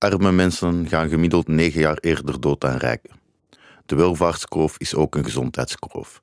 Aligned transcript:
Arme 0.00 0.32
mensen 0.32 0.88
gaan 0.88 1.08
gemiddeld 1.08 1.48
negen 1.48 1.80
jaar 1.80 1.98
eerder 1.98 2.40
dood 2.40 2.60
dan 2.60 2.76
rijken. 2.76 3.10
De 3.86 3.94
welvaartskroof 3.94 4.78
is 4.78 4.94
ook 4.94 5.14
een 5.14 5.24
gezondheidskroof. 5.24 6.22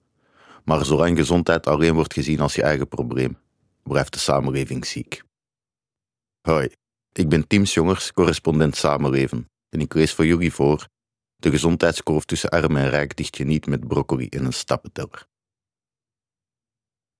Maar 0.63 0.85
zolang 0.85 1.17
gezondheid 1.17 1.67
alleen 1.67 1.93
wordt 1.93 2.13
gezien 2.13 2.39
als 2.39 2.55
je 2.55 2.61
eigen 2.61 2.87
probleem, 2.87 3.37
blijft 3.83 4.13
de 4.13 4.19
samenleving 4.19 4.85
ziek. 4.85 5.23
Hoi, 6.41 6.69
ik 7.11 7.29
ben 7.29 7.47
Tim 7.47 7.63
Jongers, 7.63 8.11
correspondent 8.11 8.75
Samenleven, 8.75 9.49
en 9.69 9.79
ik 9.79 9.93
lees 9.93 10.13
voor 10.13 10.25
jullie 10.25 10.53
voor 10.53 10.87
De 11.35 11.49
gezondheidskroof 11.49 12.25
tussen 12.25 12.49
arm 12.49 12.77
en 12.77 12.89
rijk 12.89 13.15
dicht 13.15 13.37
je 13.37 13.45
niet 13.45 13.65
met 13.65 13.87
broccoli 13.87 14.27
en 14.27 14.45
een 14.45 14.53
stappenteller. 14.53 15.27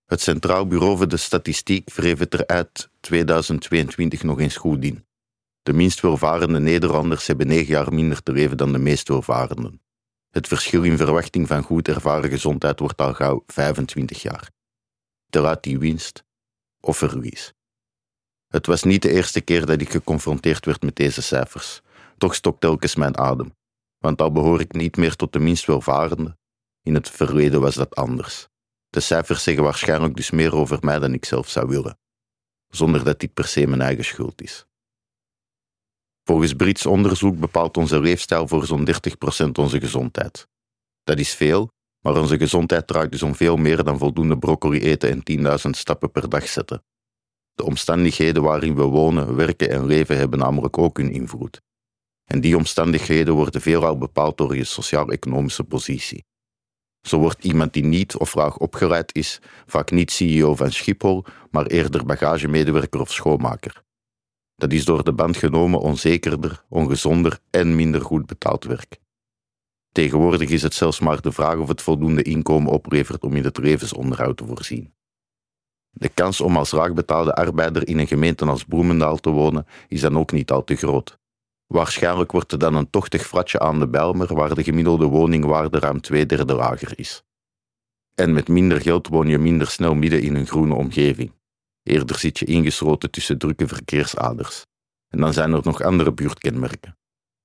Het 0.05 0.21
Centraal 0.21 0.68
Bureau 0.68 0.98
voor 0.98 1.08
de 1.08 1.18
Statistiek 1.18 1.94
wreef 1.94 2.20
het 2.20 2.34
er 2.34 2.48
uit 2.48 2.89
2022 3.00 4.24
nog 4.24 4.39
eens 4.39 4.58
goed 4.58 4.84
in. 4.84 5.05
De 5.68 5.74
minst 5.74 6.00
welvarende 6.00 6.60
Nederlanders 6.60 7.28
hebben 7.28 7.48
negen 7.48 7.68
jaar 7.68 7.94
minder 7.94 8.24
te 8.24 8.32
leven 8.32 8.58
dan 8.58 8.71
de 8.71 8.78
meest 8.78 9.08
welvarenden. 9.08 9.82
Het 10.30 10.48
verschil 10.48 10.84
in 10.84 10.98
verwachting 10.98 11.48
van 11.48 11.64
goed 11.64 11.88
ervaren 11.88 12.30
gezondheid 12.30 12.80
wordt 12.80 13.02
al 13.02 13.14
gauw 13.14 13.44
25 13.46 14.22
jaar. 14.22 14.52
Uit 15.30 15.64
die 15.64 15.80
winst 15.80 16.24
of 16.80 16.98
verlies. 16.98 17.54
Het 18.48 18.66
was 18.66 18.84
niet 18.84 19.02
de 19.02 19.10
eerste 19.10 19.42
keer 19.42 19.66
dat 19.66 19.82
ik 19.82 19.89
geconfronteerd 19.89 20.66
werd 20.66 20.82
met 20.82 20.96
deze 20.96 21.22
cijfers. 21.22 21.82
Toch 22.18 22.36
stokt 22.36 22.61
telkens 22.61 22.96
mijn 22.96 23.18
adem, 23.18 23.56
want 23.97 24.22
al 24.22 24.32
behoor 24.32 24.60
ik 24.60 24.74
niet 24.74 24.97
meer 24.97 25.16
tot 25.16 25.34
de 25.34 25.39
minst 25.39 25.66
welvarende. 25.66 26.38
In 26.82 26.94
het 26.94 27.10
verleden 27.10 27.61
was 27.61 27.75
dat 27.75 27.96
anders. 27.96 28.47
De 28.89 29.00
cijfers 29.00 29.44
zeggen 29.44 29.64
waarschijnlijk 29.64 30.16
dus 30.16 30.32
meer 30.32 30.56
over 30.56 30.78
mij 30.82 31.00
dan 31.00 31.14
ik 31.14 31.25
zelf 31.25 31.50
zou 31.50 31.68
willen, 31.68 32.00
zonder 32.67 33.03
dat 33.03 33.20
dit 33.20 33.34
per 33.34 33.47
se 33.47 33.67
mijn 33.67 33.81
eigen 33.81 34.06
schuld 34.06 34.42
is. 34.42 34.67
Volgens 36.28 36.54
Brits 36.54 36.86
onderzoek 36.86 37.40
bepaalt 37.40 37.78
onze 37.78 38.00
leefstijl 38.00 38.48
voor 38.48 38.66
zo'n 38.66 38.88
30% 39.48 39.50
onze 39.54 39.80
gezondheid. 39.80 40.47
Dat 41.03 41.19
is 41.19 41.34
veel, 41.34 41.69
maar 42.00 42.17
onze 42.17 42.38
gezondheid 42.38 42.88
draait 42.88 43.11
dus 43.11 43.23
om 43.23 43.36
veel 43.36 43.58
meer 43.58 43.84
dan 43.84 43.97
voldoende 43.97 44.38
broccoli 44.38 44.80
eten 44.80 45.09
en 45.09 45.59
10.000 45.66 45.69
stappen 45.69 46.11
per 46.11 46.30
dag 46.30 46.47
zetten. 46.47 46.84
De 47.53 47.64
omstandigheden 47.64 48.44
waarin 48.44 48.75
we 48.75 48.84
wonen, 48.84 49.36
werken 49.36 49.69
en 49.69 49.86
leven 49.86 50.17
hebben 50.17 50.39
namelijk 50.39 50.78
ook 50.78 50.97
hun 50.97 51.11
invloed. 51.11 51.61
En 52.25 52.41
die 52.41 52.58
omstandigheden 52.58 53.34
worden 53.34 53.62
veelal 53.62 53.97
bepaald 53.97 54.38
door 54.38 54.56
je 54.56 54.64
sociaal-economische 54.64 55.64
positie. 55.64 56.25
Zo 57.02 57.19
wordt 57.19 57.44
iemand 57.44 57.73
die 57.73 57.86
niet 57.86 58.16
of 58.16 58.36
laag 58.36 58.58
opgeleid 58.58 59.16
is 59.16 59.41
vaak 59.66 59.91
niet 59.91 60.12
CEO 60.12 60.56
van 60.56 60.72
Schiphol, 60.72 61.25
maar 61.52 61.66
eerder 61.66 62.06
bagagemedewerker 62.06 63.00
of 63.00 63.12
schoonmaker. 63.12 63.86
Dat 64.58 64.72
is 64.72 64.86
door 64.86 65.03
de 65.03 65.13
band 65.13 65.38
genomen 65.38 65.80
onzekerder, 65.80 66.63
ongezonder 66.69 67.39
en 67.50 67.75
minder 67.75 68.02
goed 68.02 68.25
betaald 68.25 68.63
werk. 68.63 69.00
Tegenwoordig 69.91 70.50
is 70.50 70.61
het 70.61 70.73
zelfs 70.73 71.00
maar 71.00 71.22
de 71.22 71.31
vraag 71.31 71.58
of 71.58 71.67
het 71.67 71.81
voldoende 71.81 72.22
inkomen 72.22 72.72
oplevert 72.72 73.23
om 73.23 73.35
in 73.35 73.44
het 73.44 73.58
levensonderhoud 73.58 74.38
te 74.38 74.45
voorzien. 74.45 74.94
De 75.89 76.09
kans 76.09 76.41
om 76.41 76.58
als 76.58 76.72
laagbetaalde 76.72 77.35
arbeider 77.35 77.88
in 77.88 77.97
een 77.97 78.08
gemeente 78.08 78.45
als 78.45 78.63
Bloemendaal 78.63 79.17
te 79.17 79.30
wonen 79.30 79.66
is 79.88 80.02
dan 80.02 80.17
ook 80.17 80.31
niet 80.31 80.52
al 80.52 80.63
te 80.63 80.75
groot. 80.75 81.17
Waarschijnlijk 81.67 82.31
wordt 82.31 82.52
er 82.52 82.59
dan 82.59 82.75
een 82.75 82.89
tochtig 82.89 83.28
flatje 83.28 83.59
aan 83.59 83.80
de 83.80 83.88
Bijlmer 83.88 84.35
waar 84.35 84.55
de 84.55 84.63
gemiddelde 84.63 85.05
woningwaarde 85.05 85.80
ruim 85.80 86.02
twee 86.02 86.25
derde 86.25 86.53
lager 86.53 87.00
is. 87.00 87.23
En 88.16 88.33
met 88.33 88.47
minder 88.47 88.81
geld 88.81 89.08
woon 89.08 89.28
je 89.28 89.38
minder 89.38 89.67
snel 89.67 89.95
midden 89.95 90.22
in 90.22 90.35
een 90.35 90.47
groene 90.47 90.75
omgeving. 90.75 91.31
Eerder 91.88 92.19
zit 92.19 92.39
je 92.39 92.45
ingesloten 92.45 93.11
tussen 93.11 93.38
drukke 93.38 93.67
verkeersaders. 93.67 94.66
En 95.07 95.19
dan 95.19 95.33
zijn 95.33 95.53
er 95.53 95.61
nog 95.63 95.81
andere 95.81 96.13
buurtkenmerken. 96.13 96.97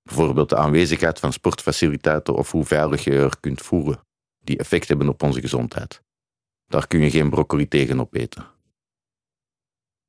Bijvoorbeeld 0.02 0.48
de 0.48 0.56
aanwezigheid 0.56 1.18
van 1.18 1.32
sportfaciliteiten 1.32 2.34
of 2.34 2.50
hoe 2.50 2.64
veilig 2.64 3.04
je 3.04 3.12
er 3.12 3.40
kunt 3.40 3.62
voelen, 3.62 4.00
die 4.38 4.58
effect 4.58 4.88
hebben 4.88 5.08
op 5.08 5.22
onze 5.22 5.40
gezondheid. 5.40 6.02
Daar 6.67 6.86
kun 6.86 7.00
je 7.00 7.11
geen 7.11 7.30
broccoli 7.30 7.68
tegen 7.68 8.00
opeten. 8.00 8.46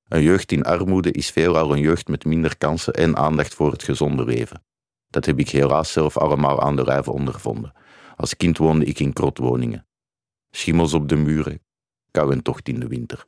Een 0.07 0.23
jeugd 0.23 0.51
in 0.51 0.63
armoede 0.63 1.11
is 1.11 1.29
veelal 1.29 1.71
een 1.71 1.81
jeugd 1.81 2.07
met 2.07 2.25
minder 2.25 2.57
kansen 2.57 2.93
en 2.93 3.15
aandacht 3.15 3.53
voor 3.53 3.71
het 3.71 3.83
gezonde 3.83 4.25
leven. 4.25 4.63
Dat 5.07 5.25
heb 5.25 5.39
ik 5.39 5.49
helaas 5.49 5.91
zelf 5.91 6.17
allemaal 6.17 6.61
aan 6.61 6.75
de 6.75 6.83
lijve 6.83 7.11
ondervonden. 7.11 7.73
Als 8.15 8.37
kind 8.37 8.57
woonde 8.57 8.85
ik 8.85 8.99
in 8.99 9.13
krotwoningen. 9.13 9.87
Schimmels 10.51 10.93
op 10.93 11.09
de 11.09 11.15
muren, 11.15 11.61
kou 12.11 12.31
en 12.31 12.41
tocht 12.41 12.67
in 12.67 12.79
de 12.79 12.87
winter. 12.87 13.25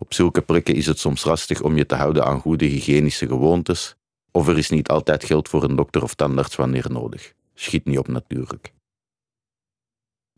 Op 0.00 0.14
zulke 0.14 0.42
plekken 0.42 0.74
is 0.74 0.86
het 0.86 0.98
soms 0.98 1.24
lastig 1.24 1.60
om 1.60 1.76
je 1.76 1.86
te 1.86 1.94
houden 1.94 2.24
aan 2.24 2.40
goede 2.40 2.64
hygiënische 2.64 3.26
gewoontes, 3.26 3.96
of 4.30 4.48
er 4.48 4.58
is 4.58 4.70
niet 4.70 4.88
altijd 4.88 5.24
geld 5.24 5.48
voor 5.48 5.62
een 5.62 5.76
dokter 5.76 6.02
of 6.02 6.14
tandarts 6.14 6.56
wanneer 6.56 6.90
nodig. 6.90 7.32
Schiet 7.54 7.84
niet 7.84 7.98
op 7.98 8.08
natuurlijk. 8.08 8.72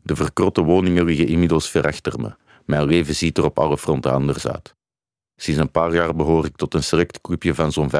De 0.03 0.15
verkrotte 0.15 0.61
woningen 0.61 1.05
liggen 1.05 1.27
inmiddels 1.27 1.69
ver 1.69 1.85
achter 1.85 2.19
me. 2.19 2.35
Mijn 2.65 2.85
leven 2.85 3.15
ziet 3.15 3.37
er 3.37 3.43
op 3.43 3.59
alle 3.59 3.77
fronten 3.77 4.11
anders 4.11 4.47
uit. 4.47 4.75
Sinds 5.35 5.59
een 5.59 5.71
paar 5.71 5.93
jaar 5.93 6.15
behoor 6.15 6.45
ik 6.45 6.55
tot 6.55 6.73
een 6.73 6.83
select 6.83 7.21
clubje 7.21 7.55
van 7.55 7.71
zo'n 7.71 7.91
15% 7.91 7.93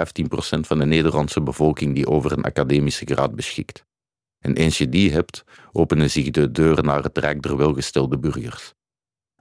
van 0.60 0.80
de 0.80 0.86
Nederlandse 0.86 1.42
bevolking 1.42 1.96
die 1.96 2.08
over 2.08 2.32
een 2.32 2.44
academische 2.44 3.06
graad 3.06 3.36
beschikt. 3.36 3.86
En 4.40 4.56
eens 4.56 4.78
je 4.78 4.90
die 4.90 5.12
hebt, 5.12 5.44
openen 5.72 6.10
zich 6.10 6.30
de 6.30 6.52
deuren 6.52 6.86
naar 6.86 7.04
het 7.04 7.18
rijk 7.18 7.42
der 7.42 7.58
welgestelde 7.58 8.18
burgers. 8.18 8.74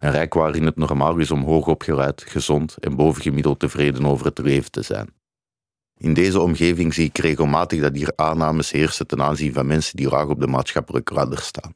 Een 0.01 0.11
rijk 0.11 0.35
waarin 0.35 0.65
het 0.65 0.77
normaal 0.77 1.19
is 1.19 1.31
om 1.31 1.43
hoog 1.43 1.67
opgeleid, 1.67 2.23
gezond 2.23 2.77
en 2.77 2.97
bovengemiddeld 2.97 3.59
tevreden 3.59 4.07
over 4.07 4.27
het 4.27 4.39
leven 4.39 4.71
te 4.71 4.83
zijn. 4.83 5.15
In 5.97 6.15
deze 6.15 6.41
omgeving 6.41 6.95
zie 6.95 7.05
ik 7.05 7.19
regelmatig 7.19 7.81
dat 7.81 7.97
hier 7.97 8.13
aannames 8.17 8.71
heersen 8.71 9.07
ten 9.07 9.23
aanzien 9.23 9.53
van 9.53 9.67
mensen 9.67 9.97
die 9.97 10.09
laag 10.09 10.27
op 10.27 10.41
de 10.41 10.47
maatschappelijke 10.47 11.15
ladder 11.15 11.39
staan. 11.39 11.75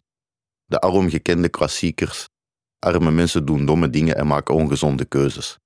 De 0.64 0.80
alom 0.80 1.08
gekende 1.08 1.48
klassiekers. 1.48 2.28
Arme 2.78 3.10
mensen 3.10 3.44
doen 3.44 3.66
domme 3.66 3.90
dingen 3.90 4.16
en 4.16 4.26
maken 4.26 4.54
ongezonde 4.54 5.04
keuzes, 5.04 5.58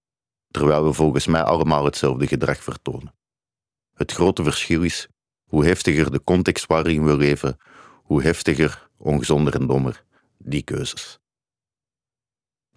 terwijl 0.50 0.84
we 0.84 0.92
volgens 0.92 1.26
mij 1.26 1.42
allemaal 1.42 1.84
hetzelfde 1.84 2.26
gedrag 2.26 2.62
vertonen. 2.62 3.14
Het 3.94 4.12
grote 4.12 4.42
verschil 4.42 4.82
is 4.82 5.08
hoe 5.44 5.64
heftiger 5.64 6.10
de 6.10 6.24
context 6.24 6.66
waarin 6.66 7.04
we 7.04 7.16
leven, 7.16 7.56
hoe 8.02 8.22
heftiger, 8.22 8.88
ongezonder 8.96 9.54
en 9.54 9.66
dommer 9.66 10.04
die 10.38 10.62
keuzes. 10.62 11.18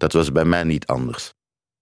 Dat 0.02 0.12
was 0.12 0.32
bij 0.32 0.44
mij 0.44 0.64
niet 0.64 0.86
anders. 0.86 1.32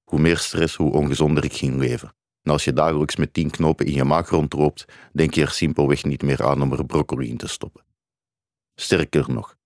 Hoe 0.05 0.21
meer 0.21 0.39
stress, 0.39 0.77
hoe 0.77 0.93
ongezonder 0.93 1.45
ik 1.45 1.53
ging 1.53 1.77
leven. 1.77 2.15
En 2.43 2.53
als 2.53 2.65
je 2.65 2.73
dagelijks 2.73 3.17
met 3.17 3.33
tien 3.33 3.51
knopen 3.51 3.87
in 3.87 3.93
je 3.93 4.05
maag 4.05 4.29
rondloopt, 4.29 4.85
denk 5.13 5.35
je 5.35 5.41
er 5.43 5.51
simpelweg 5.51 6.05
niet 6.05 6.23
meer 6.23 6.45
aan 6.45 6.63
om 6.63 6.73
er 6.73 6.87
broccoli 6.87 7.29
in 7.29 7.37
te 7.37 7.49
stoppen. 7.49 7.85
Sterker 8.75 9.31
nog, 9.31 9.57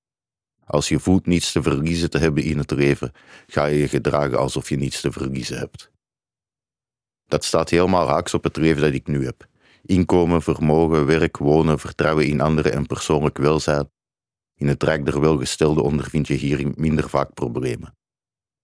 als 0.64 0.88
je 0.88 0.98
voelt 0.98 1.26
niets 1.26 1.52
te 1.52 1.62
verliezen 1.62 2.10
te 2.10 2.18
hebben 2.18 2.42
in 2.42 2.58
het 2.58 2.70
leven, 2.70 3.12
ga 3.46 3.64
je 3.64 3.78
je 3.78 3.88
gedragen 3.88 4.38
alsof 4.38 4.68
je 4.68 4.76
niets 4.76 5.00
te 5.00 5.12
verliezen 5.12 5.58
hebt. 5.58 5.90
Dat 7.26 7.44
staat 7.44 7.70
helemaal 7.70 8.08
haaks 8.08 8.34
op 8.34 8.44
het 8.44 8.56
leven 8.56 8.82
dat 8.82 8.92
ik 8.92 9.06
nu 9.06 9.24
heb. 9.24 9.46
Inkomen, 9.82 10.42
vermogen, 10.42 11.06
werk, 11.06 11.36
wonen, 11.36 11.78
vertrouwen 11.78 12.26
in 12.26 12.40
anderen 12.40 12.72
en 12.72 12.86
persoonlijk 12.86 13.38
welzijn. 13.38 13.90
In 14.54 14.68
het 14.68 14.82
rijk 14.82 15.04
der 15.04 15.20
welgestelde 15.20 15.82
ondervind 15.82 16.26
je 16.26 16.34
hier 16.34 16.72
minder 16.74 17.08
vaak 17.08 17.34
problemen. 17.34 17.94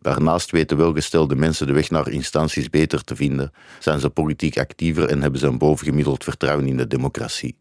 Daarnaast 0.05 0.51
weten 0.51 0.77
welgestelde 0.77 1.37
mensen 1.37 1.67
de 1.67 1.73
weg 1.73 1.91
naar 1.91 2.09
instanties 2.09 2.71
beter 2.71 3.05
te 3.05 3.17
vinden, 3.17 3.53
zijn 3.79 4.01
ze 4.01 4.11
politiek 4.11 4.59
actiever 4.59 5.09
en 5.09 5.23
hebben 5.23 5.41
ze 5.41 5.47
een 5.47 5.59
bovengemiddeld 5.59 6.25
vertrouwen 6.25 6.67
in 6.67 6.77
de 6.77 6.87
democratie. 6.87 7.59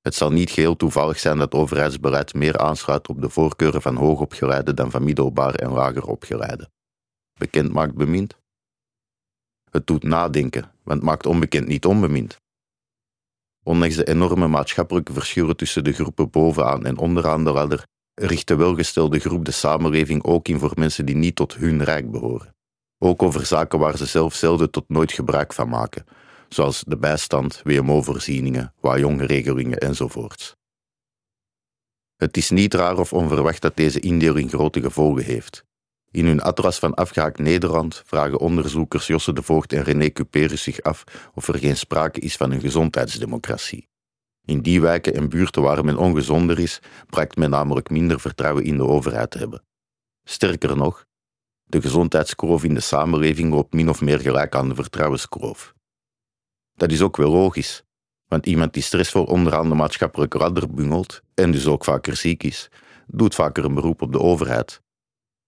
Het 0.00 0.14
zal 0.14 0.32
niet 0.32 0.50
geheel 0.50 0.76
toevallig 0.76 1.18
zijn 1.18 1.38
dat 1.38 1.52
overheidsbeleid 1.52 2.34
meer 2.34 2.58
aansluit 2.58 3.08
op 3.08 3.20
de 3.20 3.28
voorkeuren 3.28 3.82
van 3.82 3.96
hoogopgeleiden 3.96 4.76
dan 4.76 4.90
van 4.90 5.04
middelbaar 5.04 5.54
en 5.54 5.70
lager 5.70 6.06
opgeleiden. 6.06 6.72
Bekend 7.38 7.72
maakt 7.72 7.94
bemind? 7.94 8.36
Het 9.70 9.86
doet 9.86 10.02
nadenken, 10.02 10.72
want 10.82 11.02
maakt 11.02 11.26
onbekend 11.26 11.66
niet 11.66 11.84
onbemind. 11.84 12.36
Ondanks 13.62 13.96
de 13.96 14.08
enorme 14.08 14.48
maatschappelijke 14.48 15.12
verschillen 15.12 15.56
tussen 15.56 15.84
de 15.84 15.92
groepen 15.92 16.30
bovenaan 16.30 16.84
en 16.84 16.98
onderaan 16.98 17.44
de 17.44 17.52
ladder, 17.52 17.86
richt 18.14 18.48
de 18.48 18.56
welgestelde 18.56 19.18
groep 19.18 19.44
de 19.44 19.50
samenleving 19.50 20.24
ook 20.24 20.48
in 20.48 20.58
voor 20.58 20.72
mensen 20.74 21.06
die 21.06 21.16
niet 21.16 21.36
tot 21.36 21.54
hun 21.54 21.84
rijk 21.84 22.10
behoren. 22.10 22.54
Ook 22.98 23.22
over 23.22 23.46
zaken 23.46 23.78
waar 23.78 23.96
ze 23.96 24.06
zelf 24.06 24.34
zelden 24.34 24.70
tot 24.70 24.88
nooit 24.88 25.12
gebruik 25.12 25.52
van 25.52 25.68
maken, 25.68 26.06
zoals 26.48 26.84
de 26.86 26.96
bijstand, 26.96 27.60
WMO-voorzieningen, 27.64 28.74
WAJONG-regelingen 28.80 29.78
enzovoorts. 29.78 30.56
Het 32.16 32.36
is 32.36 32.50
niet 32.50 32.74
raar 32.74 32.98
of 32.98 33.12
onverwacht 33.12 33.62
dat 33.62 33.76
deze 33.76 34.00
indeling 34.00 34.50
grote 34.50 34.80
gevolgen 34.80 35.24
heeft. 35.24 35.64
In 36.10 36.26
hun 36.26 36.40
atlas 36.40 36.78
van 36.78 36.94
afgehaakt 36.94 37.38
Nederland 37.38 38.02
vragen 38.06 38.38
onderzoekers 38.38 39.06
Josse 39.06 39.32
de 39.32 39.42
Voogd 39.42 39.72
en 39.72 39.82
René 39.82 40.10
Cuperus 40.10 40.62
zich 40.62 40.82
af 40.82 41.04
of 41.34 41.48
er 41.48 41.58
geen 41.58 41.76
sprake 41.76 42.20
is 42.20 42.36
van 42.36 42.50
een 42.50 42.60
gezondheidsdemocratie. 42.60 43.88
In 44.44 44.60
die 44.60 44.80
wijken 44.80 45.14
en 45.14 45.28
buurten 45.28 45.62
waar 45.62 45.84
men 45.84 45.96
ongezonder 45.96 46.58
is, 46.58 46.80
blijkt 47.06 47.36
men 47.36 47.50
namelijk 47.50 47.90
minder 47.90 48.20
vertrouwen 48.20 48.64
in 48.64 48.76
de 48.76 48.86
overheid 48.86 49.30
te 49.30 49.38
hebben. 49.38 49.62
Sterker 50.24 50.76
nog, 50.76 51.04
de 51.62 51.80
gezondheidskroof 51.80 52.64
in 52.64 52.74
de 52.74 52.80
samenleving 52.80 53.52
loopt 53.52 53.72
min 53.72 53.88
of 53.88 54.00
meer 54.00 54.20
gelijk 54.20 54.54
aan 54.54 54.68
de 54.68 54.74
vertrouwenskroof. 54.74 55.74
Dat 56.74 56.90
is 56.90 57.02
ook 57.02 57.16
wel 57.16 57.30
logisch, 57.30 57.82
Want 58.28 58.46
iemand 58.46 58.72
die 58.74 58.82
stressvol 58.82 59.24
onderaan 59.24 59.68
de 59.68 59.74
maatschappelijke 59.74 60.38
ladder 60.38 60.74
bungelt 60.74 61.22
en 61.34 61.50
dus 61.50 61.66
ook 61.66 61.84
vaker 61.84 62.16
ziek 62.16 62.42
is, 62.42 62.70
doet 63.06 63.34
vaker 63.34 63.64
een 63.64 63.74
beroep 63.74 64.02
op 64.02 64.12
de 64.12 64.20
overheid. 64.20 64.82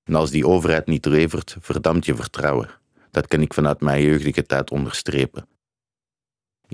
En 0.03 0.15
als 0.15 0.31
die 0.31 0.47
overheid 0.47 0.87
niet 0.87 1.05
levert, 1.05 1.57
verdamt 1.61 2.05
je 2.05 2.15
vertrouwen. 2.15 2.71
Dat 3.11 3.27
kan 3.27 3.41
ik 3.41 3.55
vanuit 3.55 3.81
mijn 3.81 4.03
jeugdige 4.03 4.43
tijd 4.43 4.71
onderstrepen. 4.71 5.47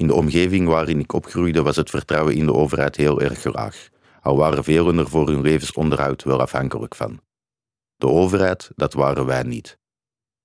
In 0.00 0.06
de 0.06 0.14
omgeving 0.14 0.66
waarin 0.66 0.98
ik 1.00 1.12
opgroeide 1.12 1.62
was 1.62 1.76
het 1.76 1.90
vertrouwen 1.90 2.34
in 2.34 2.46
de 2.46 2.52
overheid 2.52 2.96
heel 2.96 3.20
erg 3.20 3.44
laag, 3.44 3.88
al 4.22 4.36
waren 4.36 4.64
velen 4.64 4.98
er 4.98 5.08
voor 5.08 5.28
hun 5.28 5.40
levensonderhoud 5.40 6.22
wel 6.22 6.40
afhankelijk 6.40 6.94
van. 6.94 7.20
De 7.96 8.06
overheid, 8.06 8.70
dat 8.76 8.92
waren 8.92 9.26
wij 9.26 9.42
niet. 9.42 9.78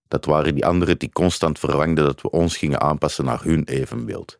Dat 0.07 0.25
waren 0.25 0.54
die 0.54 0.66
anderen 0.66 1.00
die 1.00 1.10
constant 1.10 1.60
verlangden 1.60 2.06
dat 2.06 2.22
we 2.22 2.30
ons 2.30 2.57
gingen 2.57 2.81
aanpassen 2.81 3.25
naar 3.25 3.44
hun 3.44 3.63
evenbeeld. 3.63 4.40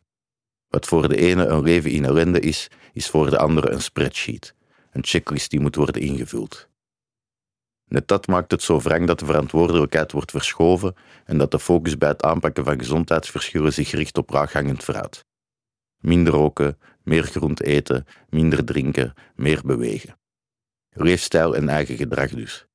Wat 0.68 0.86
voor 0.86 1.08
de 1.08 1.16
ene 1.16 1.46
een 1.46 1.62
leven 1.62 1.90
in 1.90 2.04
ellende 2.04 2.40
is, 2.40 2.68
is 2.92 3.08
voor 3.08 3.30
de 3.30 3.38
andere 3.38 3.70
een 3.70 3.82
spreadsheet, 3.82 4.54
een 4.92 5.04
checklist 5.04 5.50
die 5.50 5.60
moet 5.60 5.76
worden 5.76 6.02
ingevuld. 6.02 6.68
Net 7.88 8.08
dat 8.08 8.26
maakt 8.26 8.50
het 8.50 8.62
zo 8.62 8.80
wrang 8.80 9.06
dat 9.06 9.18
de 9.18 9.24
verantwoordelijkheid 9.24 10.12
wordt 10.12 10.30
verschoven 10.30 10.94
en 11.24 11.38
dat 11.38 11.50
de 11.50 11.58
focus 11.58 11.98
bij 11.98 12.08
het 12.08 12.22
aanpakken 12.22 12.64
van 12.64 12.78
gezondheidsverschillen 12.78 13.72
zich 13.72 13.90
richt 13.90 14.18
op 14.18 14.30
laaghangend 14.30 14.82
fruit. 14.82 15.24
Minder 15.98 16.32
roken, 16.32 16.78
meer 17.02 17.22
groente 17.22 17.64
eten, 17.64 18.06
minder 18.28 18.64
drinken, 18.64 19.14
meer 19.34 19.60
bewegen. 19.64 20.18
Leefstijl 20.90 21.56
en 21.56 21.68
eigen 21.68 21.96
gedrag 21.96 22.30
dus. 22.30 22.66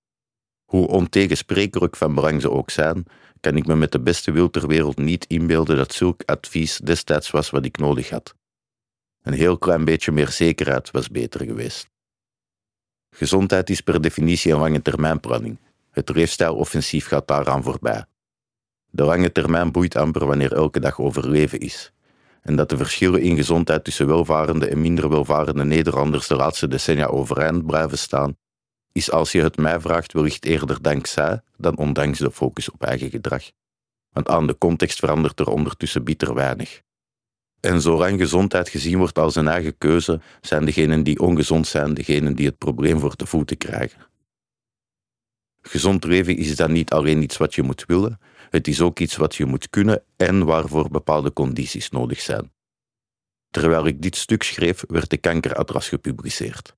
Hoe 0.65 0.87
ontegensprekelijk 0.87 1.95
van 1.95 2.15
belang 2.15 2.41
ze 2.41 2.51
ook 2.51 2.69
zijn, 2.69 3.05
kan 3.39 3.55
ik 3.55 3.65
me 3.65 3.75
met 3.75 3.91
de 3.91 3.99
beste 3.99 4.31
wil 4.31 4.49
ter 4.49 4.67
wereld 4.67 4.97
niet 4.97 5.25
inbeelden 5.25 5.77
dat 5.77 5.93
zulk 5.93 6.21
advies 6.25 6.77
destijds 6.77 7.31
was 7.31 7.49
wat 7.49 7.65
ik 7.65 7.77
nodig 7.77 8.09
had. 8.09 8.35
Een 9.21 9.33
heel 9.33 9.57
klein 9.57 9.85
beetje 9.85 10.11
meer 10.11 10.29
zekerheid 10.29 10.91
was 10.91 11.09
beter 11.09 11.45
geweest. 11.45 11.89
Gezondheid 13.15 13.69
is 13.69 13.81
per 13.81 14.01
definitie 14.01 14.51
een 14.51 14.59
lange 14.59 14.81
termijnplanning. 14.81 15.57
Het 15.91 16.09
leefstijloffensief 16.09 17.07
gaat 17.07 17.27
daaraan 17.27 17.63
voorbij. 17.63 18.05
De 18.89 19.03
lange 19.03 19.31
termijn 19.31 19.71
boeit 19.71 19.95
amper 19.95 20.25
wanneer 20.25 20.53
elke 20.53 20.79
dag 20.79 20.99
overleven 20.99 21.59
is. 21.59 21.91
En 22.41 22.55
dat 22.55 22.69
de 22.69 22.77
verschillen 22.77 23.21
in 23.21 23.35
gezondheid 23.35 23.83
tussen 23.83 24.07
welvarende 24.07 24.67
en 24.67 24.81
minder 24.81 25.09
welvarende 25.09 25.65
Nederlanders 25.65 26.27
de 26.27 26.35
laatste 26.35 26.67
decennia 26.67 27.05
overeind 27.05 27.65
blijven 27.65 27.97
staan, 27.97 28.37
is 28.91 29.11
als 29.11 29.31
je 29.31 29.41
het 29.41 29.57
mij 29.57 29.79
vraagt 29.79 30.13
wellicht 30.13 30.45
eerder 30.45 30.81
dankzij 30.81 31.41
dan 31.57 31.77
ondanks 31.77 32.19
de 32.19 32.31
focus 32.31 32.71
op 32.71 32.83
eigen 32.83 33.09
gedrag. 33.09 33.43
Want 34.11 34.27
aan 34.27 34.47
de 34.47 34.57
context 34.57 34.99
verandert 34.99 35.39
er 35.39 35.47
ondertussen 35.47 36.03
bitter 36.03 36.33
weinig. 36.33 36.81
En 37.61 37.81
zolang 37.81 38.19
gezondheid 38.19 38.69
gezien 38.69 38.97
wordt 38.97 39.17
als 39.17 39.35
een 39.35 39.47
eigen 39.47 39.77
keuze, 39.77 40.21
zijn 40.41 40.65
degenen 40.65 41.03
die 41.03 41.19
ongezond 41.19 41.67
zijn 41.67 41.93
degenen 41.93 42.35
die 42.35 42.45
het 42.45 42.57
probleem 42.57 42.99
voor 42.99 43.15
de 43.15 43.25
voeten 43.25 43.57
krijgen. 43.57 44.09
Gezond 45.61 46.03
leven 46.03 46.37
is 46.37 46.55
dan 46.55 46.71
niet 46.71 46.91
alleen 46.91 47.21
iets 47.21 47.37
wat 47.37 47.55
je 47.55 47.63
moet 47.63 47.83
willen, 47.87 48.19
het 48.49 48.67
is 48.67 48.81
ook 48.81 48.99
iets 48.99 49.15
wat 49.15 49.35
je 49.35 49.45
moet 49.45 49.69
kunnen 49.69 50.03
en 50.17 50.45
waarvoor 50.45 50.89
bepaalde 50.89 51.33
condities 51.33 51.89
nodig 51.89 52.21
zijn. 52.21 52.51
Terwijl 53.49 53.85
ik 53.85 54.01
dit 54.01 54.15
stuk 54.15 54.43
schreef, 54.43 54.83
werd 54.87 55.09
de 55.09 55.17
kankeratlas 55.17 55.89
gepubliceerd. 55.89 56.75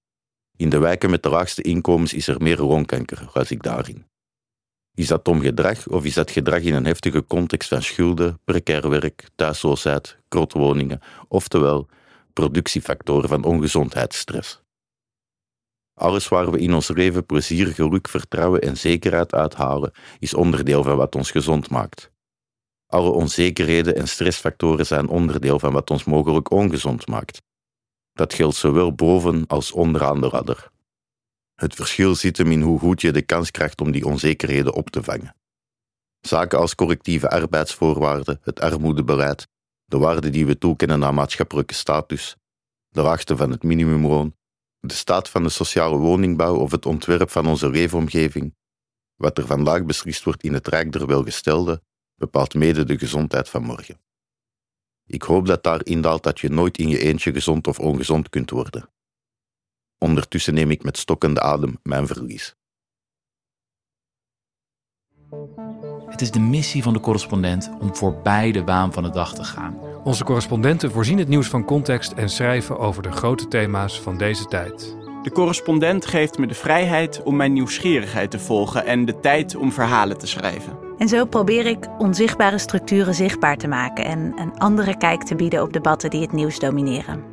In 0.56 0.69
de 0.69 0.77
wijken 0.77 1.09
met 1.09 1.24
de 1.24 1.30
laagste 1.30 1.62
inkomens 1.62 2.13
is 2.13 2.27
er 2.27 2.41
meer 2.41 2.57
longkanker, 2.57 3.30
las 3.33 3.51
ik 3.51 3.63
daarin. 3.63 4.06
Is 4.95 5.07
dat 5.07 5.28
om 5.28 5.42
gedrag 5.42 5.88
of 5.88 6.06
is 6.06 6.13
dat 6.13 6.31
gedrag 6.31 6.62
in 6.62 6.74
een 6.74 6.86
heftige 6.86 7.25
context 7.25 7.69
van 7.69 7.81
schulden, 7.81 8.40
precair 8.44 8.90
werk, 8.90 9.30
thuisloosheid, 9.36 10.18
krotwoningen, 10.28 11.01
oftewel 11.28 11.88
productiefactoren 12.34 13.30
van 13.30 13.44
ongezondheidsstress? 13.44 14.62
Alles 15.94 16.28
waar 16.28 16.51
we 16.51 16.60
in 16.60 16.74
ons 16.74 16.88
leven 16.88 17.25
plezier, 17.25 17.68
geluk, 17.68 18.07
vertrouwen 18.07 18.62
en 18.62 18.78
zekerheid 18.78 19.34
uithalen, 19.34 19.92
is 20.19 20.34
onderdeel 20.34 20.84
van 20.84 20.98
wat 20.98 21.16
ons 21.16 21.31
gezond 21.31 21.69
maakt. 21.69 22.12
Alle 22.88 23.10
onzekerheden 23.10 23.95
en 23.95 24.07
stressfactoren 24.07 24.86
zijn 24.86 25.07
onderdeel 25.07 25.60
van 25.60 25.74
wat 25.74 25.90
ons 25.90 26.04
mogelijk 26.04 26.51
ongezond 26.51 27.07
maakt. 27.07 27.42
Dat 28.13 28.34
geldt 28.34 28.56
zowel 28.56 28.94
boven 28.94 29.48
als 29.48 29.72
onderaan 29.72 30.22
de 30.22 30.28
ladder. 30.28 30.72
Het 31.55 31.75
verschil 31.75 32.15
zit 32.15 32.38
hem 32.38 32.51
in 32.51 32.61
hoe 32.61 32.79
goed 32.79 33.01
je 33.01 33.11
de 33.11 33.21
kans 33.21 33.51
krijgt 33.51 33.81
om 33.81 33.91
die 33.91 34.05
onzekerheden 34.05 34.73
op 34.73 34.89
te 34.89 35.03
vangen. 35.03 35.35
Zaken 36.19 36.59
als 36.59 36.75
correctieve 36.75 37.29
arbeidsvoorwaarden, 37.29 38.39
het 38.41 38.59
armoedebeleid, 38.59 39.47
de 39.85 39.97
waarden 39.97 40.31
die 40.31 40.45
we 40.45 40.57
toekennen 40.57 41.03
aan 41.03 41.15
maatschappelijke 41.15 41.73
status, 41.73 42.35
de 42.89 43.01
laagte 43.01 43.38
van 43.38 43.51
het 43.51 43.63
minimumloon, 43.63 44.35
de 44.79 44.94
staat 44.94 45.29
van 45.29 45.44
de 45.44 45.50
sociale 45.50 45.97
woningbouw 45.97 46.55
of 46.55 46.71
het 46.71 46.85
ontwerp 46.85 47.29
van 47.29 47.47
onze 47.47 47.69
leefomgeving, 47.69 48.56
wat 49.15 49.38
er 49.38 49.45
vandaag 49.45 49.85
beslist 49.85 50.23
wordt 50.23 50.44
in 50.44 50.53
het 50.53 50.67
Rijk 50.67 50.91
der 50.91 51.07
Welgestelde, 51.07 51.81
bepaalt 52.15 52.53
mede 52.53 52.83
de 52.83 52.97
gezondheid 52.97 53.49
van 53.49 53.63
morgen. 53.63 54.01
Ik 55.06 55.21
hoop 55.21 55.45
dat 55.45 55.63
daar 55.63 55.85
indaalt 55.85 56.23
dat 56.23 56.39
je 56.39 56.49
nooit 56.49 56.77
in 56.77 56.89
je 56.89 56.99
eentje 56.99 57.31
gezond 57.31 57.67
of 57.67 57.79
ongezond 57.79 58.29
kunt 58.29 58.49
worden. 58.49 58.93
Ondertussen 60.03 60.53
neem 60.53 60.71
ik 60.71 60.83
met 60.83 60.97
stokkende 60.97 61.41
adem 61.41 61.79
mijn 61.83 62.07
verlies. 62.07 62.55
Het 66.05 66.21
is 66.21 66.31
de 66.31 66.39
missie 66.39 66.83
van 66.83 66.94
de 66.94 67.00
correspondent 67.00 67.71
om 67.79 67.95
voorbij 67.95 68.51
de 68.51 68.63
waan 68.63 68.94
van 68.94 69.03
de 69.03 69.09
dag 69.09 69.35
te 69.35 69.44
gaan. 69.44 69.77
Onze 70.03 70.23
correspondenten 70.23 70.91
voorzien 70.91 71.17
het 71.17 71.27
nieuws 71.27 71.47
van 71.47 71.65
context 71.65 72.11
en 72.11 72.29
schrijven 72.29 72.79
over 72.79 73.03
de 73.03 73.11
grote 73.11 73.47
thema's 73.47 74.01
van 74.01 74.17
deze 74.17 74.45
tijd. 74.45 74.97
De 75.21 75.31
correspondent 75.31 76.06
geeft 76.06 76.38
me 76.38 76.47
de 76.47 76.53
vrijheid 76.53 77.23
om 77.23 77.35
mijn 77.35 77.53
nieuwsgierigheid 77.53 78.31
te 78.31 78.39
volgen 78.39 78.85
en 78.85 79.06
de 79.06 79.19
tijd 79.19 79.56
om 79.56 79.71
verhalen 79.71 80.17
te 80.17 80.27
schrijven. 80.27 80.77
En 80.97 81.07
zo 81.07 81.25
probeer 81.25 81.65
ik 81.65 81.88
onzichtbare 81.97 82.57
structuren 82.57 83.13
zichtbaar 83.13 83.57
te 83.57 83.67
maken 83.67 84.06
en 84.06 84.33
een 84.35 84.57
andere 84.57 84.97
kijk 84.97 85.23
te 85.23 85.35
bieden 85.35 85.61
op 85.61 85.73
debatten 85.73 86.09
die 86.09 86.21
het 86.21 86.31
nieuws 86.31 86.59
domineren. 86.59 87.32